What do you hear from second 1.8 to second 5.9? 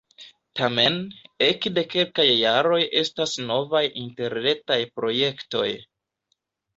kelkaj jaroj estas novaj interretaj projektoj.